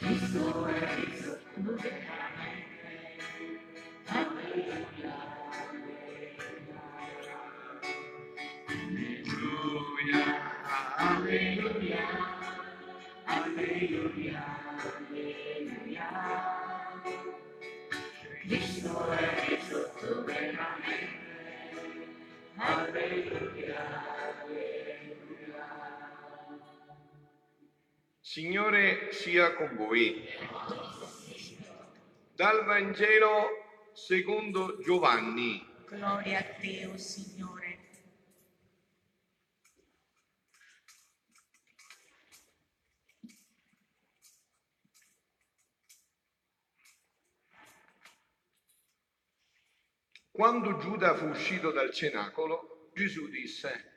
[0.00, 2.59] Cristo è risorto veramente.
[28.30, 30.24] Signore sia con voi.
[32.32, 35.66] Dal Vangelo secondo Giovanni.
[35.88, 37.78] Gloria a te, o Signore.
[50.30, 53.92] Quando Giuda fu uscito dal cenacolo, Gesù disse,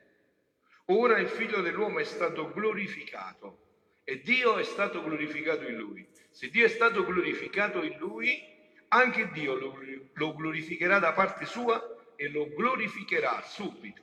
[0.86, 3.73] ora il figlio dell'uomo è stato glorificato
[4.04, 6.08] e Dio è stato glorificato in lui.
[6.30, 8.42] Se Dio è stato glorificato in lui,
[8.90, 9.78] anche Dio lo,
[10.14, 14.02] lo glorificherà da parte sua e lo glorificherà subito.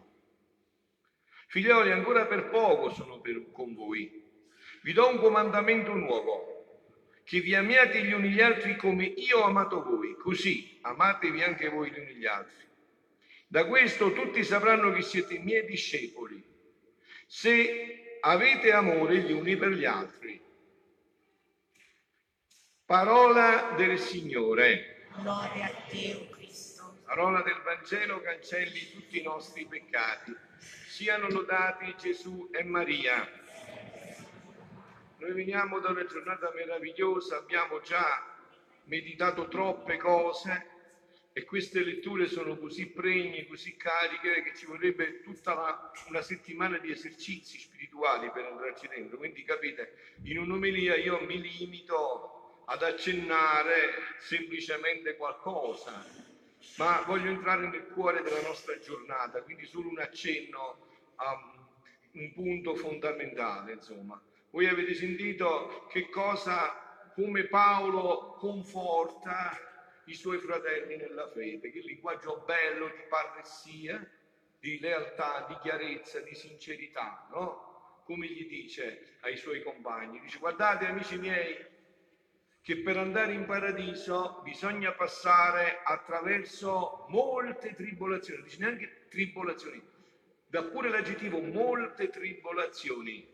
[1.48, 4.28] Figlioli, ancora per poco sono per- con voi.
[4.82, 6.50] Vi do un comandamento nuovo,
[7.24, 11.68] che vi amiate gli uni gli altri come io ho amato voi, così amatevi anche
[11.68, 12.66] voi gli uni gli altri.
[13.46, 16.42] Da questo tutti sapranno che siete miei discepoli,
[17.26, 20.40] se avete amore gli uni per gli altri.
[22.84, 26.96] Parola del Signore, Gloria a te, o Cristo.
[27.04, 30.34] parola del Vangelo cancelli tutti i nostri peccati.
[30.88, 33.28] Siano lodati Gesù e Maria.
[35.18, 38.26] Noi veniamo da una giornata meravigliosa, abbiamo già
[38.84, 40.79] meditato troppe cose
[41.32, 46.78] e queste letture sono così pregne, così cariche che ci vorrebbe tutta la- una settimana
[46.78, 49.16] di esercizi spirituali per entrarci dentro.
[49.16, 56.04] Quindi capite, in un'omelia io mi limito ad accennare semplicemente qualcosa,
[56.76, 61.36] ma voglio entrare nel cuore della nostra giornata, quindi solo un accenno a
[62.12, 64.20] un punto fondamentale, insomma.
[64.50, 69.69] Voi avete sentito che cosa, come Paolo conforta
[70.06, 74.04] i suoi fratelli nella fede, che linguaggio bello di parressia,
[74.58, 78.02] di lealtà, di chiarezza, di sincerità, no?
[78.04, 81.64] Come gli dice ai suoi compagni, dice guardate amici miei,
[82.62, 89.82] che per andare in paradiso bisogna passare attraverso molte tribolazioni, dice neanche tribolazioni,
[90.46, 93.26] dà pure l'aggettivo molte tribolazioni,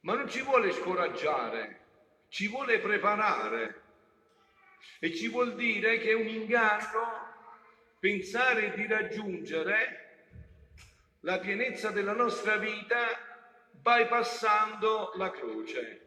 [0.00, 1.80] ma non ci vuole scoraggiare,
[2.28, 3.83] ci vuole preparare
[5.00, 7.32] e ci vuol dire che è un inganno
[7.98, 10.00] pensare di raggiungere
[11.20, 13.06] la pienezza della nostra vita
[13.70, 16.00] bypassando la croce.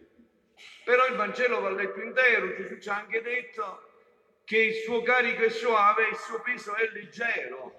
[0.83, 3.87] Però il Vangelo va letto intero, Gesù ci ha anche detto
[4.43, 7.73] che il suo carico è suave e il suo peso è leggero.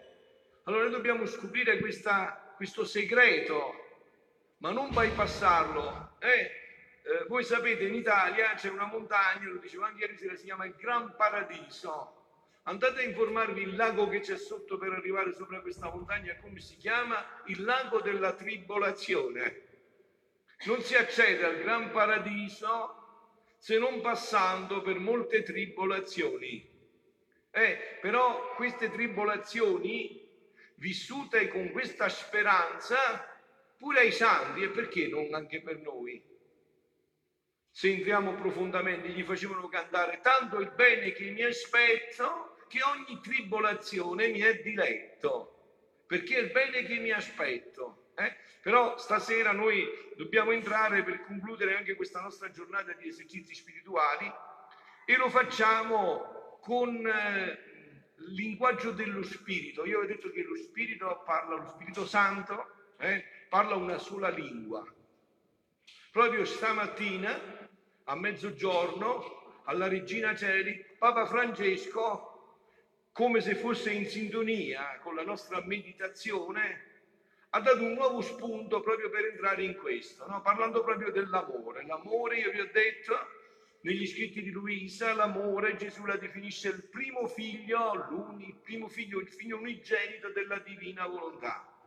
[0.65, 4.03] Allora noi dobbiamo scoprire questa- questo segreto,
[4.59, 6.17] ma non bypassarlo.
[6.19, 6.68] Eh,
[7.09, 10.67] eh, voi sapete, in Italia c'è una montagna, lo dicevo anche ieri sera, si chiama
[10.67, 12.17] il Gran Paradiso.
[12.65, 16.77] Andate a informarvi il lago che c'è sotto per arrivare sopra questa montagna, come si
[16.77, 17.25] chiama?
[17.47, 19.63] Il lago della tribolazione.
[20.67, 26.77] Non si accede al Gran Paradiso se non passando per molte tribolazioni.
[27.51, 30.29] Eh, però queste tribolazioni,
[30.75, 33.27] vissute con questa speranza,
[33.79, 36.37] pure ai santi, e perché non anche per noi?
[37.79, 44.27] Se entriamo profondamente, gli facevano cantare tanto il bene che mi aspetto, che ogni tribolazione
[44.31, 48.09] mi è diletto, perché è il bene che mi aspetto.
[48.17, 48.35] eh?
[48.63, 54.29] Però stasera noi dobbiamo entrare per concludere anche questa nostra giornata di esercizi spirituali
[55.07, 59.87] e lo facciamo con eh, linguaggio dello Spirito.
[59.87, 64.85] Io ho detto che lo Spirito parla, lo Spirito Santo eh, parla una sola lingua.
[66.11, 67.68] Proprio stamattina,
[68.09, 72.57] a mezzogiorno, alla Regina Celi, Papa Francesco,
[73.13, 76.87] come se fosse in sintonia con la nostra meditazione,
[77.51, 80.41] ha dato un nuovo spunto proprio per entrare in questo, no?
[80.41, 81.85] parlando proprio dell'amore.
[81.85, 83.15] L'amore, io vi ho detto,
[83.83, 87.93] negli scritti di Luisa, l'amore Gesù la definisce il primo figlio,
[88.39, 91.78] il primo figlio, il figlio unigenito della divina volontà.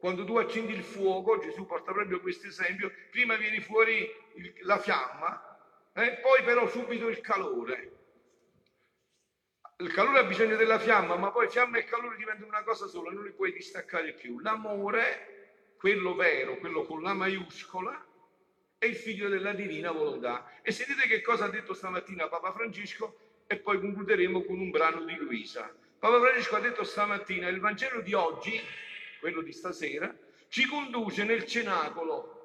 [0.00, 4.78] Quando tu accendi il fuoco, Gesù porta proprio questo esempio, prima viene fuori il- la
[4.78, 5.38] fiamma,
[5.92, 7.92] eh, poi però subito il calore.
[9.76, 13.10] Il calore ha bisogno della fiamma, ma poi fiamma e calore diventano una cosa sola,
[13.10, 14.38] non li puoi distaccare più.
[14.40, 18.02] L'amore, quello vero, quello con la maiuscola,
[18.78, 20.50] è il figlio della divina volontà.
[20.62, 25.04] E sentite che cosa ha detto stamattina Papa Francesco e poi concluderemo con un brano
[25.04, 25.70] di Luisa.
[25.98, 28.58] Papa Francesco ha detto stamattina il Vangelo di oggi,
[29.20, 30.12] quello di stasera,
[30.48, 32.40] ci conduce nel cenacolo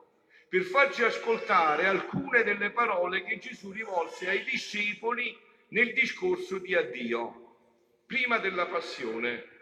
[0.47, 5.35] per farci ascoltare alcune delle parole che Gesù rivolse ai discepoli
[5.69, 7.57] nel discorso di addio,
[8.05, 9.53] prima della passione.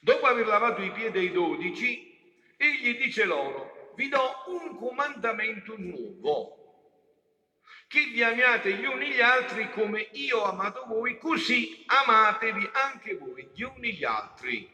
[0.00, 2.18] Dopo aver lavato i piedi ai dodici,
[2.56, 6.64] egli dice loro, vi do un comandamento nuovo,
[7.86, 13.16] che vi amiate gli uni gli altri come io ho amato voi, così amatevi anche
[13.16, 14.73] voi gli uni gli altri.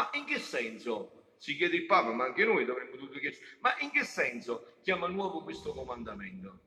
[0.00, 1.34] Ma in che senso?
[1.36, 3.42] Si chiede il Papa, ma anche noi dovremmo tutti chiedere.
[3.60, 6.60] Ma in che senso chiama nuovo questo comandamento?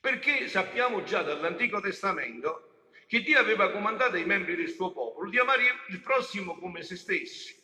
[0.00, 5.38] Perché sappiamo già dall'Antico Testamento che Dio aveva comandato ai membri del suo popolo di
[5.38, 7.58] amare il prossimo come se stessi.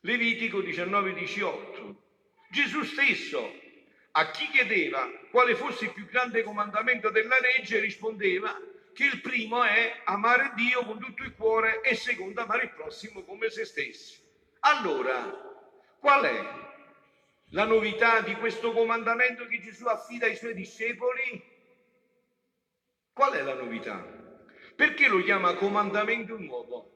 [0.00, 1.94] Levitico 19-18.
[2.50, 3.48] Gesù stesso
[4.12, 8.58] a chi chiedeva quale fosse il più grande comandamento della legge rispondeva
[8.98, 13.22] che il primo è amare Dio con tutto il cuore e secondo amare il prossimo
[13.22, 14.20] come se stessi.
[14.58, 15.22] Allora,
[16.00, 16.42] qual è
[17.50, 21.40] la novità di questo comandamento che Gesù affida ai suoi discepoli?
[23.12, 24.04] Qual è la novità?
[24.74, 26.90] Perché lo chiama comandamento nuovo?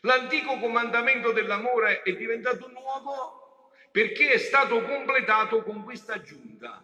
[0.00, 6.82] L'antico comandamento dell'amore è diventato nuovo perché è stato completato con questa aggiunta.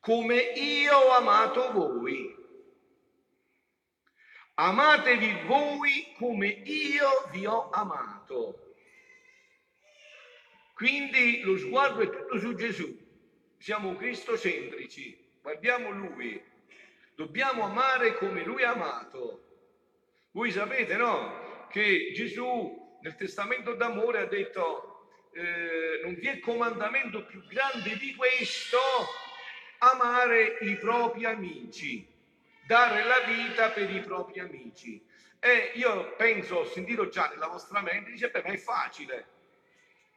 [0.00, 2.42] Come io ho amato voi.
[4.58, 8.74] Amatevi voi come io vi ho amato.
[10.72, 13.04] Quindi lo sguardo è tutto su Gesù.
[13.58, 16.42] Siamo cristocentrici, guardiamo Lui.
[17.14, 19.44] Dobbiamo amare come Lui ha amato.
[20.30, 21.66] Voi sapete, no?
[21.70, 28.14] Che Gesù nel testamento d'amore ha detto eh, non vi è comandamento più grande di
[28.14, 28.78] questo
[29.78, 32.15] amare i propri amici,
[32.66, 35.04] dare la vita per i propri amici.
[35.38, 39.28] E io penso, ho sentito già nella vostra mente, dice, beh, ma è facile.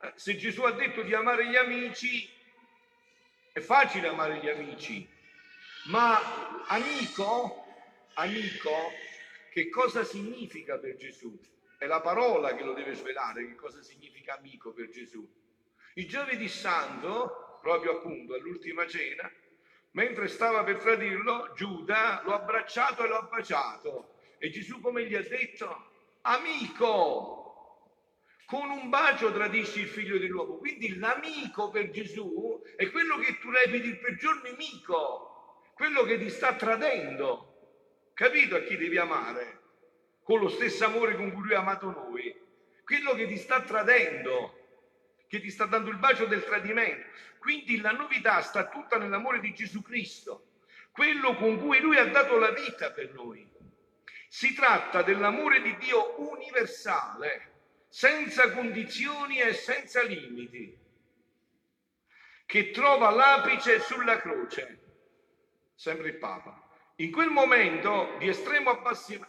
[0.01, 2.27] Eh, Se Gesù ha detto di amare gli amici,
[3.51, 5.07] è facile amare gli amici,
[5.85, 7.65] ma amico,
[8.15, 8.91] amico,
[9.51, 11.37] che cosa significa per Gesù?
[11.77, 15.27] È la parola che lo deve svelare, che cosa significa amico per Gesù.
[15.95, 19.29] Il giovedì santo, proprio appunto all'ultima cena,
[19.99, 24.13] mentre stava per tradirlo, Giuda lo ha abbracciato e lo ha baciato.
[24.37, 25.91] E Gesù come gli ha detto?
[26.21, 27.97] Amico,
[28.45, 30.55] con un bacio tradisci il figlio dell'uomo.
[30.55, 36.29] Quindi l'amico per Gesù è quello che tu repiti il peggior nemico, quello che ti
[36.29, 38.11] sta tradendo.
[38.13, 39.59] Capito a chi devi amare?
[40.23, 42.33] Con lo stesso amore con cui lui ha amato noi.
[42.85, 44.58] Quello che ti sta tradendo,
[45.29, 47.07] che ti sta dando il bacio del tradimento.
[47.37, 50.47] Quindi la novità sta tutta nell'amore di Gesù Cristo,
[50.91, 53.47] quello con cui lui ha dato la vita per noi.
[54.27, 57.51] Si tratta dell'amore di Dio universale,
[57.87, 60.77] senza condizioni e senza limiti,
[62.45, 64.79] che trova l'apice sulla croce,
[65.75, 66.67] sempre il Papa.
[66.95, 68.71] In quel momento di estremo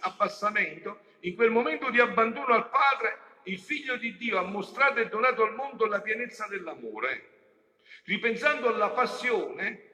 [0.00, 5.08] abbassamento, in quel momento di abbandono al Padre, il Figlio di Dio ha mostrato e
[5.08, 7.38] donato al mondo la pienezza dell'amore.
[8.04, 9.88] Ripensando alla passione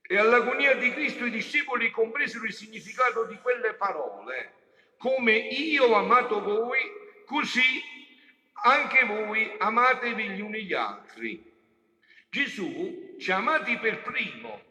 [0.00, 4.52] e all'agonia di Cristo, i discepoli compresero il significato di quelle parole.
[4.98, 6.80] Come io ho amato voi,
[7.26, 7.82] così
[8.62, 11.52] anche voi amatevi gli uni gli altri.
[12.30, 14.62] Gesù ci ha amati per primo,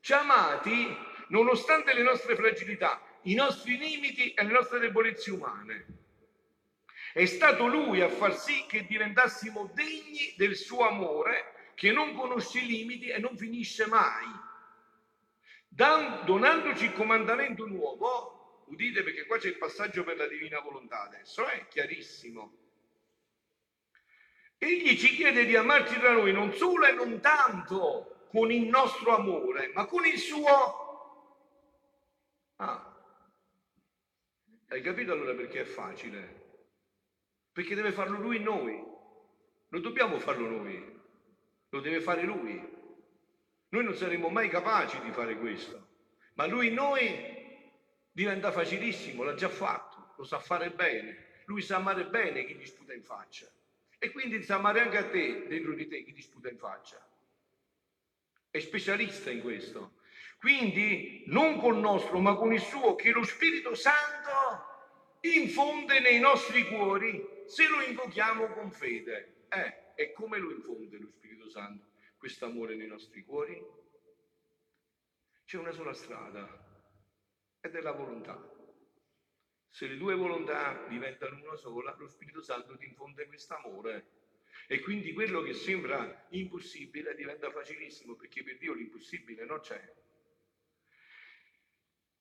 [0.00, 0.96] ci ha amati
[1.28, 5.97] nonostante le nostre fragilità, i nostri limiti e le nostre debolezze umane.
[7.12, 12.60] È stato Lui a far sì che diventassimo degni del suo amore che non conosce
[12.60, 14.26] limiti e non finisce mai.
[15.68, 21.02] Dan- donandoci il comandamento nuovo, udite perché qua c'è il passaggio per la divina volontà
[21.02, 22.52] adesso, è chiarissimo.
[24.58, 29.14] Egli ci chiede di amarci tra noi non solo e non tanto con il nostro
[29.14, 30.86] amore, ma con il suo...
[32.56, 32.92] Ah,
[34.70, 36.47] hai capito allora perché è facile?
[37.58, 38.80] Perché deve farlo lui in noi.
[39.70, 41.00] Non dobbiamo farlo noi,
[41.70, 42.56] lo deve fare lui.
[43.70, 45.88] Noi non saremmo mai capaci di fare questo,
[46.34, 47.60] ma lui in noi
[48.12, 51.42] diventa facilissimo, l'ha già fatto, lo sa fare bene.
[51.46, 53.50] Lui sa amare bene chi ti sputa in faccia
[53.98, 57.04] e quindi sa amare anche a te, dentro di te, chi ti sputa in faccia.
[58.50, 59.94] È specialista in questo.
[60.38, 64.67] Quindi non col nostro, ma con il suo, che lo Spirito Santo
[65.20, 69.46] infonde nei nostri cuori se lo invochiamo con fede.
[69.48, 71.86] Eh, E come lo infonde lo Spirito Santo
[72.18, 73.60] questo amore nei nostri cuori?
[75.44, 76.46] C'è una sola strada
[77.60, 78.56] ed è la volontà.
[79.68, 84.16] Se le due volontà diventano una sola, lo Spirito Santo ti infonde questo amore.
[84.66, 89.94] E quindi quello che sembra impossibile diventa facilissimo, perché per Dio l'impossibile non c'è.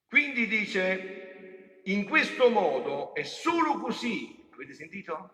[0.07, 1.56] Quindi dice,
[1.87, 5.31] in questo modo è solo così, avete sentito?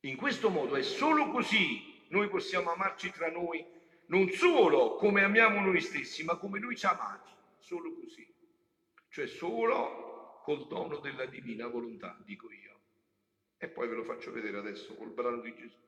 [0.00, 3.64] In questo modo è solo così noi possiamo amarci tra noi,
[4.06, 8.30] non solo come amiamo noi stessi, ma come lui ci ha amati, solo così.
[9.08, 12.80] Cioè solo col dono della divina volontà, dico io.
[13.58, 15.78] E poi ve lo faccio vedere adesso col brano di Gesù.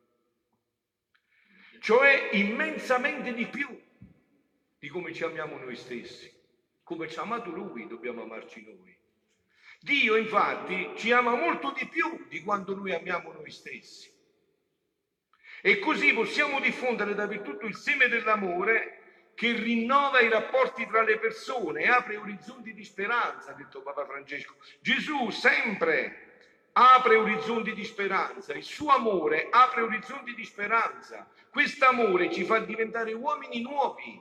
[1.81, 3.69] Cioè immensamente di più
[4.79, 6.33] di come ci amiamo noi stessi.
[6.83, 8.94] Come ci ha amato Lui, dobbiamo amarci noi.
[9.85, 14.11] Dio infatti ci ama molto di più di quanto noi amiamo noi stessi.
[15.61, 21.83] E così possiamo diffondere dappertutto il seme dell'amore che rinnova i rapporti tra le persone
[21.83, 24.57] e apre orizzonti di speranza, ha detto Papa Francesco.
[24.81, 31.29] Gesù sempre apre orizzonti di speranza, il suo amore apre orizzonti di speranza.
[31.51, 34.19] Questo amore ci fa diventare uomini nuovi,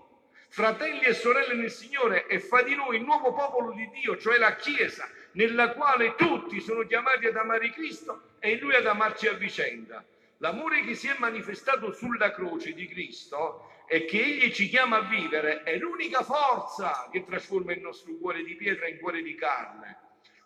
[0.49, 4.37] fratelli e sorelle nel Signore e fa di noi il nuovo popolo di Dio, cioè
[4.37, 9.33] la Chiesa, nella quale tutti sono chiamati ad amare Cristo e Lui ad amarci a
[9.33, 10.03] vicenda.
[10.37, 15.01] L'amore che si è manifestato sulla croce di Cristo e che Egli ci chiama a
[15.07, 19.97] vivere è l'unica forza che trasforma il nostro cuore di pietra in cuore di carne.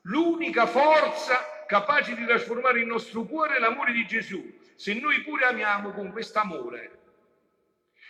[0.03, 5.45] L'unica forza capace di trasformare il nostro cuore è l'amore di Gesù, se noi pure
[5.45, 6.91] amiamo con quest'amore.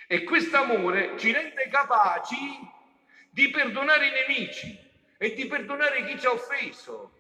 [0.08, 2.36] E quest'amore ci rende capaci
[3.32, 4.87] di perdonare i nemici
[5.18, 7.14] e di perdonare chi ci ha offeso.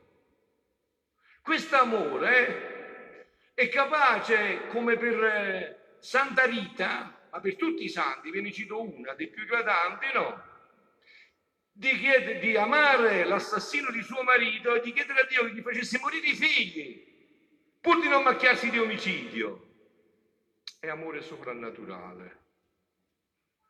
[1.41, 8.51] Quest'amore è capace, come per eh, Santa Rita, ma per tutti i santi, ve ne
[8.51, 10.43] cito una dei più eclatanti, no?
[11.71, 15.61] di, chiedere, di amare l'assassino di suo marito e di chiedere a Dio che gli
[15.61, 17.05] facesse morire i figli,
[17.79, 19.63] pur di non macchiarsi di omicidio.
[20.79, 22.45] È amore soprannaturale.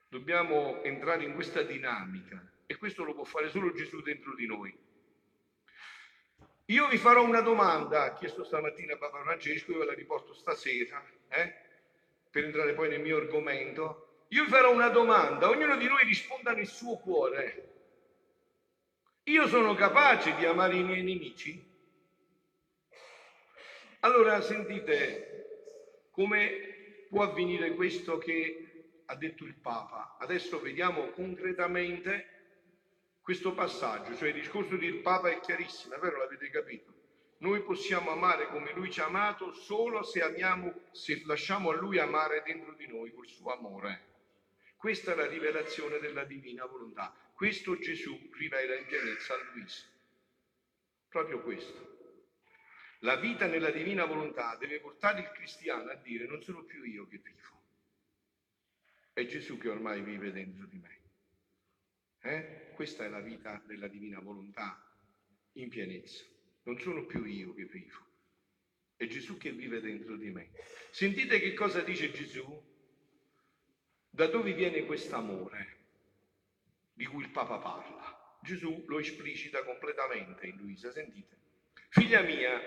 [0.10, 4.78] Dobbiamo entrare in questa dinamica e questo lo può fare solo Gesù dentro di noi.
[6.66, 11.02] Io vi farò una domanda, ha chiesto stamattina Papa Francesco, io ve la riporto stasera,
[11.30, 11.56] eh,
[12.30, 14.26] per entrare poi nel mio argomento.
[14.30, 17.76] Io vi farò una domanda, ognuno di noi risponda nel suo cuore.
[19.24, 21.66] Io sono capace di amare i miei nemici?
[24.02, 30.18] Allora sentite come può avvenire questo che ha detto il Papa.
[30.20, 32.37] Adesso vediamo concretamente
[33.28, 36.94] questo passaggio, cioè il discorso del Papa è chiarissimo, è vero, l'avete capito?
[37.40, 42.00] Noi possiamo amare come Lui ci ha amato solo se amiamo, se lasciamo a Lui
[42.00, 44.06] amare dentro di noi col suo amore.
[44.78, 47.14] Questa è la rivelazione della divina volontà.
[47.34, 49.84] Questo Gesù rivela in pienezza a Luisa.
[51.10, 52.14] Proprio questo.
[53.00, 57.06] La vita nella divina volontà deve portare il cristiano a dire non sono più io
[57.10, 57.62] che vivo,
[59.12, 61.02] è Gesù che ormai vive dentro di me.
[62.22, 62.67] Eh?
[62.78, 64.80] Questa è la vita della divina volontà
[65.54, 66.24] in pienezza.
[66.62, 67.98] Non sono più io che vivo,
[68.96, 70.52] è Gesù che vive dentro di me.
[70.92, 72.46] Sentite che cosa dice Gesù?
[74.12, 75.78] Da dove viene quest'amore?
[76.94, 78.38] di cui il Papa parla.
[78.42, 81.36] Gesù lo esplicita completamente in Luisa, sentite.
[81.90, 82.62] Figlia mia,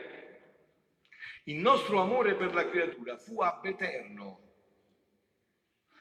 [1.45, 4.49] il nostro amore per la creatura fu ab eterno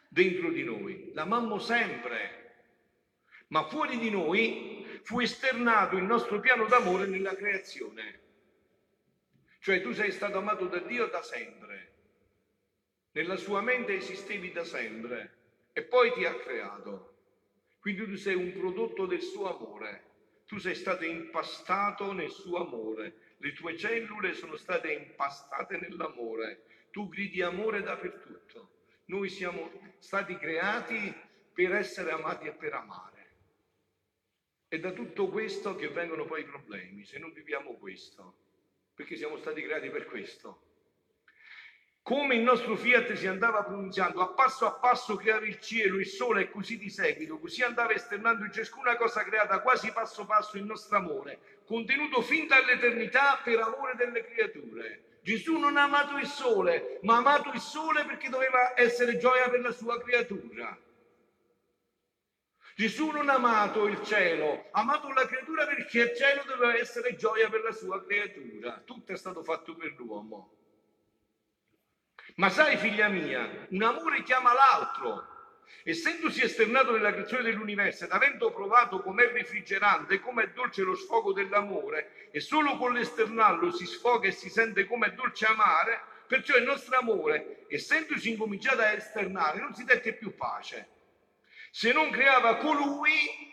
[0.08, 2.39] dentro di noi, l'amammo sempre,
[3.50, 8.28] ma fuori di noi fu esternato il nostro piano d'amore nella creazione.
[9.60, 11.94] Cioè tu sei stato amato da Dio da sempre,
[13.12, 15.38] nella sua mente esistevi da sempre
[15.74, 17.16] e poi ti ha creato.
[17.80, 20.04] Quindi tu sei un prodotto del suo amore,
[20.46, 27.08] tu sei stato impastato nel suo amore, le tue cellule sono state impastate nell'amore, tu
[27.08, 28.78] gridi amore dappertutto.
[29.06, 31.14] Noi siamo stati creati
[31.54, 33.19] per essere amati e per amare.
[34.70, 38.36] È da tutto questo che vengono poi i problemi, se non viviamo questo,
[38.96, 40.70] perché siamo stati creati per questo
[42.10, 46.08] come il nostro fiat si andava pronunziando, a passo a passo creava il cielo, il
[46.08, 50.58] sole e così di seguito, così andava esternando in ciascuna cosa creata quasi passo passo
[50.58, 55.20] il nostro amore, contenuto fin dall'eternità per amore delle creature.
[55.22, 59.48] Gesù non ha amato il sole, ma ha amato il sole perché doveva essere gioia
[59.48, 60.76] per la sua creatura.
[62.80, 67.18] Gesù non ha amato il cielo, ha amato la creatura perché il cielo doveva essere
[67.18, 68.82] gioia per la sua creatura.
[68.86, 70.54] Tutto è stato fatto per l'uomo.
[72.36, 75.28] Ma sai, figlia mia, un amore chiama l'altro.
[75.84, 81.34] Essendosi esternato nella creazione dell'universo ed avendo provato com'è refrigerante e com'è dolce lo sfogo
[81.34, 86.64] dell'amore, e solo con l'esternarlo si sfoga e si sente com'è dolce amare, perciò il
[86.64, 90.99] nostro amore, essendosi incominciato a esternare, non si dette più pace,
[91.72, 93.48] se non creava colui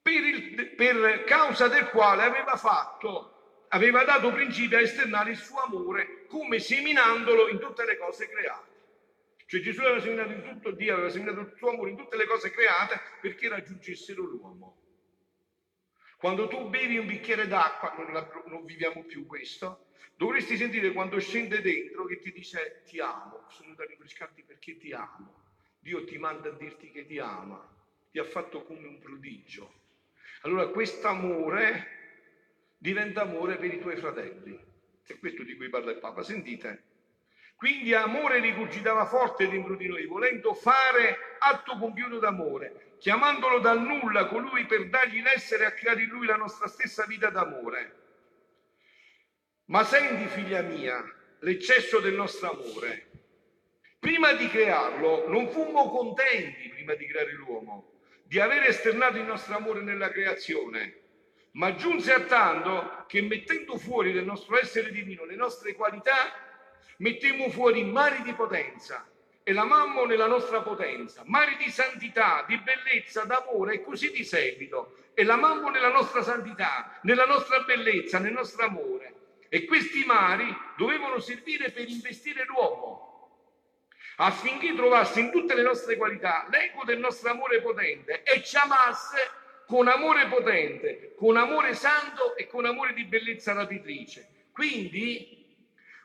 [0.00, 5.60] per, il, per causa del quale aveva fatto, aveva dato principio a esternare il suo
[5.60, 8.70] amore, come seminandolo in tutte le cose create.
[9.46, 12.26] Cioè Gesù aveva seminato in tutto Dio, aveva seminato il suo amore in tutte le
[12.26, 14.78] cose create perché raggiungessero l'uomo.
[16.16, 21.18] Quando tu bevi un bicchiere d'acqua, non, la, non viviamo più questo, dovresti sentire quando
[21.18, 25.41] scende dentro che ti dice ti amo, sono venuto a rinfrescarti perché ti amo.
[25.82, 27.60] Dio ti manda a dirti che ti ama,
[28.12, 29.80] ti ha fatto come un prodigio.
[30.42, 31.88] Allora questo amore
[32.78, 34.56] diventa amore per i tuoi fratelli.
[35.04, 36.22] È questo di cui parla il Papa.
[36.22, 36.84] Sentite.
[37.56, 44.26] Quindi amore rigurgitava forte dentro di noi, volendo fare atto compiuto d'amore, chiamandolo dal nulla
[44.26, 47.96] colui per dargli l'essere a creare in lui la nostra stessa vita d'amore.
[49.66, 51.04] Ma senti, figlia mia,
[51.40, 53.11] l'eccesso del nostro amore.
[54.02, 59.54] Prima di crearlo non fummo contenti, prima di creare l'uomo, di aver esternato il nostro
[59.54, 61.02] amore nella creazione,
[61.52, 66.34] ma giunse a tanto che mettendo fuori del nostro essere divino le nostre qualità,
[66.96, 69.08] mettemmo fuori mari di potenza
[69.44, 74.96] e l'amammo nella nostra potenza, mari di santità, di bellezza, d'amore e così di seguito,
[75.14, 79.14] e l'amammo nella nostra santità, nella nostra bellezza, nel nostro amore.
[79.48, 83.11] E questi mari dovevano servire per investire l'uomo,
[84.16, 89.30] affinché trovasse in tutte le nostre qualità l'eco del nostro amore potente e ci amasse
[89.66, 94.48] con amore potente, con amore santo e con amore di bellezza rapitrice.
[94.52, 95.40] Quindi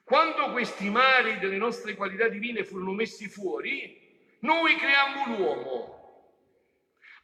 [0.04, 4.06] quando questi mari delle nostre qualità divine furono messi fuori,
[4.40, 6.32] noi creammo l'uomo,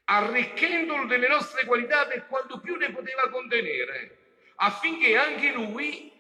[0.06, 4.18] arricchendolo delle nostre qualità per quanto più ne poteva contenere,
[4.56, 6.13] affinché anche lui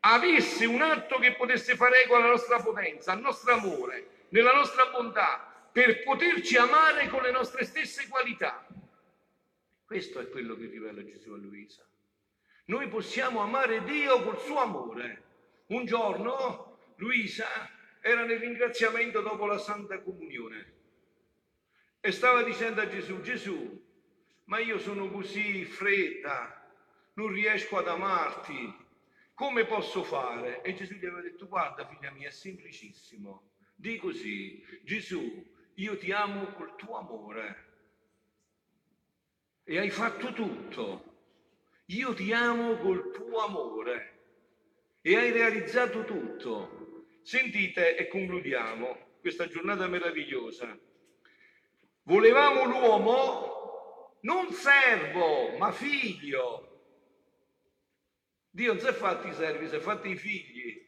[0.00, 4.86] avesse un atto che potesse fare eco alla nostra potenza, al nostro amore, nella nostra
[4.86, 8.66] bontà, per poterci amare con le nostre stesse qualità.
[9.84, 11.86] Questo è quello che rivela Gesù a Luisa.
[12.66, 15.22] Noi possiamo amare Dio col suo amore
[15.68, 17.46] un giorno Luisa
[18.00, 20.72] era nel ringraziamento dopo la Santa Comunione
[22.00, 23.86] e stava dicendo a Gesù, Gesù,
[24.44, 26.70] ma io sono così fredda,
[27.14, 28.86] non riesco ad amarti,
[29.38, 30.62] come posso fare?
[30.62, 36.10] E Gesù gli aveva detto, guarda figlia mia, è semplicissimo, di così, Gesù, io ti
[36.10, 37.66] amo col tuo amore
[39.62, 41.18] e hai fatto tutto,
[41.86, 44.18] io ti amo col tuo amore
[45.02, 47.06] e hai realizzato tutto.
[47.22, 50.76] Sentite e concludiamo questa giornata meravigliosa.
[52.02, 56.67] Volevamo l'uomo non servo, ma figlio.
[58.58, 60.84] Dio non si è fatti i servi, si è fatti i figli.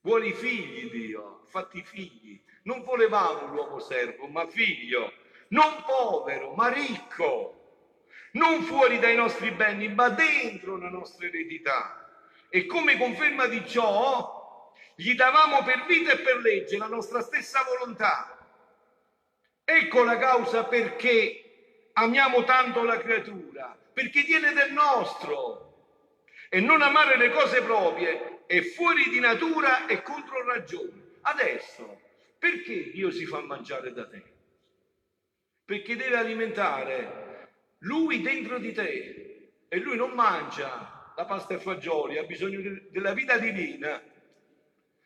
[0.00, 2.42] Vuole i figli Dio, fatti i figli.
[2.64, 5.12] Non volevamo l'uomo servo, ma figlio.
[5.50, 7.92] Non povero, ma ricco.
[8.32, 12.00] Non fuori dai nostri beni, ma dentro la nostra eredità
[12.48, 17.62] e come conferma di ciò, gli davamo per vita e per legge la nostra stessa
[17.62, 18.36] volontà.
[19.62, 25.69] Ecco la causa perché amiamo tanto la creatura, perché tiene del nostro.
[26.52, 31.18] E non amare le cose proprie è fuori di natura e contro ragione.
[31.20, 32.00] Adesso,
[32.36, 34.20] perché Dio si fa mangiare da te?
[35.64, 37.50] Perché deve alimentare
[37.84, 42.82] lui dentro di te e lui non mangia la pasta e fagioli, ha bisogno de-
[42.88, 44.02] della vita divina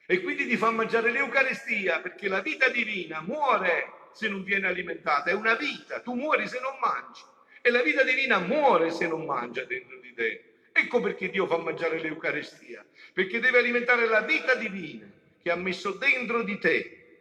[0.06, 5.28] e quindi ti fa mangiare l'Eucarestia perché la vita divina muore se non viene alimentata,
[5.28, 7.26] è una vita, tu muori se non mangi
[7.60, 10.53] e la vita divina muore se non mangia dentro di te.
[10.76, 15.08] Ecco perché Dio fa mangiare l'Eucarestia, perché deve alimentare la vita divina
[15.40, 17.18] che ha messo dentro di te,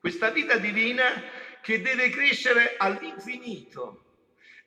[0.00, 1.04] questa vita divina
[1.60, 4.04] che deve crescere all'infinito.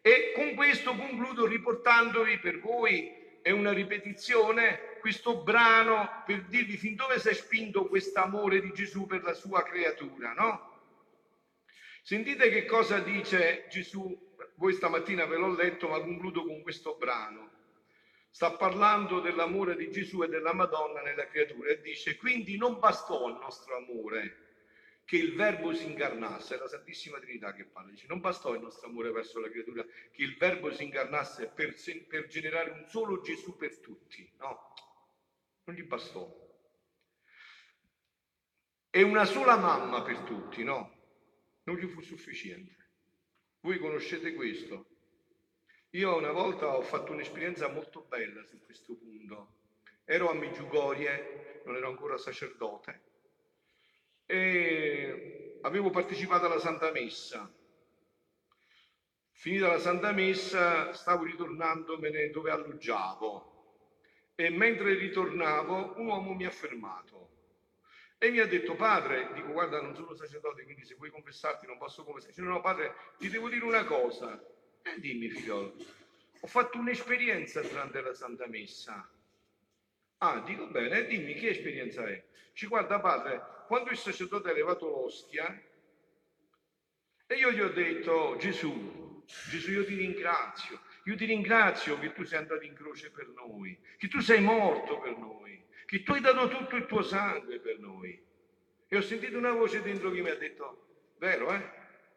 [0.02, 6.95] E con questo concludo riportandovi per voi è una ripetizione, questo brano per dirvi fin
[6.95, 10.76] dove si è spinto questo amore di Gesù per la sua creatura, no?
[12.04, 14.15] Sentite che cosa dice Gesù,
[14.58, 17.57] voi stamattina ve l'ho letto, ma concludo con questo brano.
[18.38, 23.30] Sta parlando dell'amore di Gesù e della Madonna nella creatura e dice, quindi non bastò
[23.30, 28.06] il nostro amore che il verbo si incarnasse, è la Santissima Trinità che parla, dice
[28.08, 31.73] non bastò il nostro amore verso la creatura, che il verbo si incarnasse per,
[32.08, 34.71] per generare un solo Gesù per tutti, no,
[35.63, 36.32] non gli bastò.
[38.91, 40.93] e una sola mamma per tutti, no?
[41.63, 42.76] Non gli fu sufficiente.
[43.62, 44.97] Voi conoscete questo?
[45.98, 49.56] Io una volta ho fatto un'esperienza molto bella su questo punto.
[50.06, 53.02] Ero a Meggiugorie, non ero ancora sacerdote,
[54.28, 57.52] e avevo partecipato alla Santa Messa.
[59.32, 63.56] Finita la Santa Messa stavo ritornandomene dove alloggiavo
[64.36, 67.30] e mentre ritornavo un uomo mi ha fermato
[68.20, 71.80] e mi ha detto padre, dico guarda non sono sacerdote quindi se vuoi confessarti non
[71.80, 74.40] posso confessare, dice no padre ti devo dire una cosa,
[74.82, 75.76] e eh, dimmi figliolo,
[76.40, 79.10] ho fatto un'esperienza durante la Santa Messa.
[80.20, 82.24] Ah, dico bene, dimmi che esperienza è?
[82.54, 85.62] Ci guarda padre, quando il sacerdote ha levato l'ostia
[87.28, 92.24] e io gli ho detto Gesù, Gesù io ti ringrazio, io ti ringrazio che tu
[92.24, 96.22] sei andato in croce per noi, che tu sei morto per noi, che tu hai
[96.22, 98.24] dato tutto il tuo sangue per noi.
[98.88, 101.62] E ho sentito una voce dentro che mi ha detto, vero eh?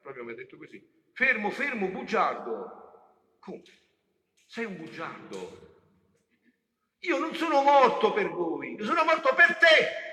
[0.00, 0.80] Proprio mi ha detto così,
[1.20, 3.36] fermo, fermo, bugiardo.
[3.40, 3.62] Come?
[4.46, 5.68] Sei un bugiardo.
[7.00, 10.08] Io non sono morto per voi, sono morto per te.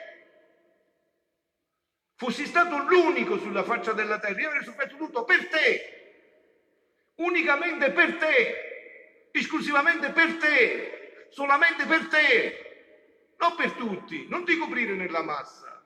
[2.16, 5.82] Fossi stato l'unico sulla faccia della terra, io avrei sofferto tutto per te,
[7.16, 12.66] unicamente per te, esclusivamente per te, solamente per te
[13.38, 15.82] non per tutti, non ti coprire nella massa,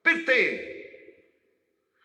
[0.00, 0.81] per te.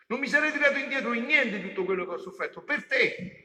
[0.08, 3.44] Non mi sarei tirato indietro in niente di tutto quello che ho sofferto, per te.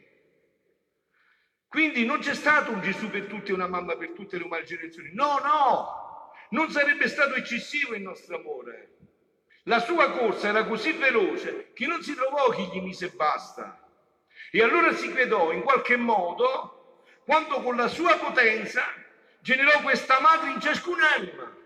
[1.68, 4.64] Quindi non c'è stato un Gesù per tutti e una mamma per tutte le umane
[4.64, 5.10] generazioni.
[5.12, 8.96] No, no, non sarebbe stato eccessivo il nostro amore.
[9.64, 13.88] La sua corsa era così veloce che non si trovò chi gli mise basta.
[14.50, 18.84] E allora si credò in qualche modo quando con la sua potenza
[19.40, 21.56] generò questa madre in ciascun'anima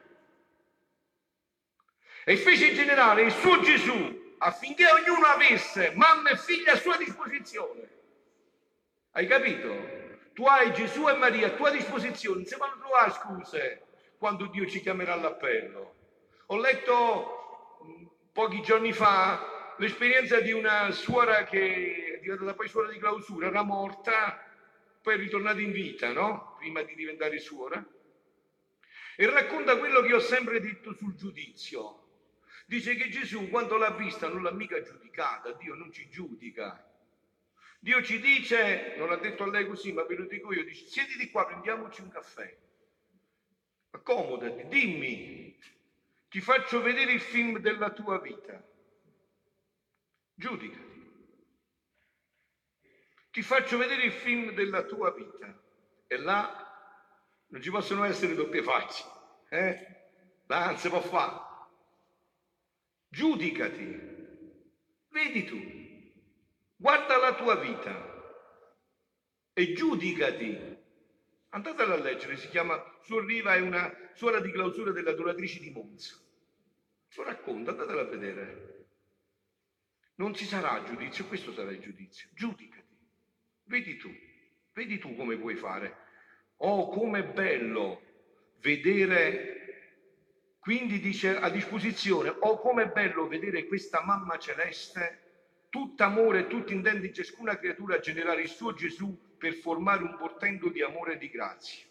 [2.25, 7.91] e fece generare il suo Gesù affinché ognuno avesse mamma e figlia a sua disposizione.
[9.13, 10.05] Hai capito?
[10.35, 13.87] Tu hai Gesù e Maria a tua disposizione, non si vanno trovare scuse
[14.19, 15.95] quando Dio ci chiamerà all'appello.
[16.47, 17.79] Ho letto
[18.33, 23.63] pochi giorni fa l'esperienza di una suora che è diventata poi suora di clausura, era
[23.63, 24.41] morta
[25.07, 26.57] poi è ritornata in vita, no?
[26.59, 27.81] Prima di diventare suora.
[29.15, 32.06] E racconta quello che ho sempre detto sul giudizio.
[32.67, 36.85] Dice che Gesù quando l'ha vista non l'ha mica giudicata, Dio non ci giudica.
[37.79, 40.85] Dio ci dice, non l'ha detto a lei così, ma ve lo dico io, dice
[40.87, 42.55] siediti qua, prendiamoci un caffè.
[43.91, 45.59] Accomodati, dimmi,
[46.29, 48.63] ti faccio vedere il film della tua vita.
[50.35, 50.97] Giudicati
[53.37, 55.55] ti faccio vedere il film della tua vita.
[56.07, 56.73] E là
[57.49, 59.05] non ci possono essere doppie facce.
[59.51, 59.87] Eh?
[60.47, 61.46] Là non si può fare.
[63.09, 64.15] Giudicati.
[65.09, 65.59] Vedi tu.
[66.77, 68.15] Guarda la tua vita.
[69.53, 70.77] E giudicati.
[71.51, 75.71] Andatela a leggere, si chiama Suor Riva, è una suora di clausura delle adoratrici di
[75.71, 76.17] Monza.
[77.15, 78.87] Lo racconta, andatela a vedere.
[80.17, 82.29] Non ci sarà giudizio, questo sarà il giudizio.
[82.35, 82.85] Giudicati.
[83.65, 84.11] Vedi tu,
[84.73, 85.97] vedi tu come puoi fare.
[86.59, 88.03] Oh, com'è bello
[88.61, 89.56] vedere,
[90.67, 97.07] quindi dice a disposizione, oh, com'è bello vedere questa mamma celeste, tutta amore tutta intende
[97.07, 101.31] in ciascuna creatura generare il suo Gesù per formare un portento di amore e di
[101.31, 101.85] grazia.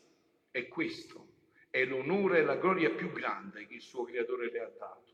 [0.51, 1.25] E questo
[1.69, 5.13] è l'onore e la gloria più grande che il suo creatore le ha dato.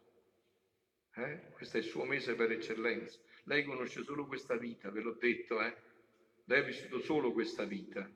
[1.18, 1.52] Eh?
[1.52, 3.20] Questo è il suo mese per eccellenza.
[3.44, 5.76] Lei conosce solo questa vita, ve l'ho detto, eh?
[6.46, 8.10] lei ha vissuto solo questa vita.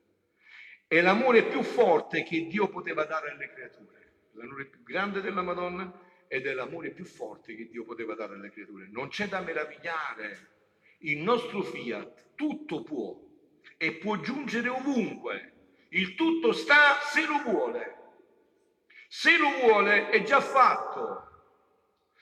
[0.87, 4.04] È l'amore più forte che Dio poteva dare alle creature,
[4.35, 5.91] l'amore più grande della Madonna
[6.27, 8.87] ed è l'amore più forte che Dio poteva dare alle creature.
[8.89, 10.49] Non c'è da meravigliare,
[10.99, 13.17] il nostro fiat tutto può
[13.77, 15.53] e può giungere ovunque,
[15.89, 18.03] il tutto sta se lo vuole.
[19.07, 21.31] Se lo vuole è già fatto.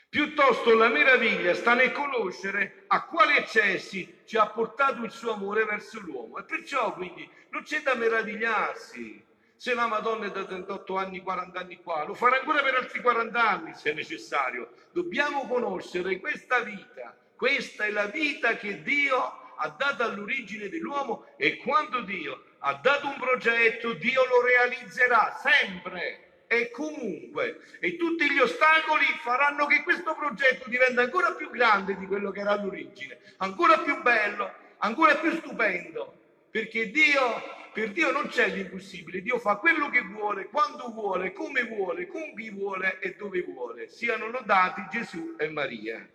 [0.09, 5.65] Piuttosto la meraviglia sta nel conoscere a quali eccessi ci ha portato il suo amore
[5.65, 6.37] verso l'uomo.
[6.37, 9.25] E perciò quindi non c'è da meravigliarsi.
[9.55, 13.01] Se la Madonna è da 38 anni, 40 anni qua, lo farà ancora per altri
[13.01, 14.69] 40 anni se necessario.
[14.91, 17.15] Dobbiamo conoscere questa vita.
[17.35, 23.07] Questa è la vita che Dio ha dato all'origine dell'uomo e quando Dio ha dato
[23.07, 30.15] un progetto, Dio lo realizzerà sempre e comunque e tutti gli ostacoli faranno che questo
[30.15, 35.31] progetto diventi ancora più grande di quello che era all'origine, ancora più bello, ancora più
[35.31, 36.13] stupendo,
[36.51, 41.63] perché Dio Per Dio non c'è l'impossibile, Dio fa quello che vuole, quando vuole, come
[41.63, 43.89] vuole, con chi vuole e dove vuole.
[43.89, 46.07] Siano lodati Gesù e Maria.